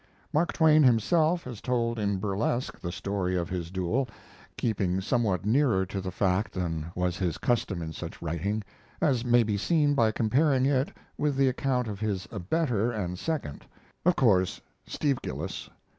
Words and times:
Mark 0.33 0.51
Twain 0.51 0.81
himself 0.81 1.43
has 1.43 1.61
told 1.61 1.99
in 1.99 2.17
burlesque 2.17 2.79
the 2.79 2.91
story 2.91 3.35
of 3.37 3.49
his 3.49 3.69
duel, 3.69 4.09
keeping 4.57 4.99
somewhat 4.99 5.45
nearer 5.45 5.85
to 5.85 6.01
the 6.01 6.09
fact 6.09 6.53
than 6.53 6.87
was 6.95 7.19
his 7.19 7.37
custom 7.37 7.83
in 7.83 7.93
such 7.93 8.19
writing, 8.19 8.63
as 8.99 9.23
may 9.23 9.43
be 9.43 9.57
seen 9.57 9.93
by 9.93 10.11
comparing 10.11 10.65
it 10.65 10.91
with 11.19 11.35
the 11.35 11.47
account 11.47 11.87
of 11.87 11.99
his 11.99 12.27
abettor 12.31 12.91
and 12.91 13.19
second 13.19 13.63
of 14.03 14.15
course, 14.15 14.59
Steve 14.87 15.21
Gillis. 15.21 15.69